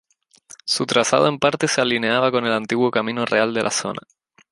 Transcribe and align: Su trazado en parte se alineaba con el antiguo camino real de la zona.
Su 0.65 0.87
trazado 0.87 1.27
en 1.27 1.37
parte 1.37 1.67
se 1.67 1.79
alineaba 1.79 2.31
con 2.31 2.43
el 2.47 2.53
antiguo 2.53 2.89
camino 2.89 3.23
real 3.23 3.53
de 3.53 3.61
la 3.61 3.69
zona. 3.69 4.01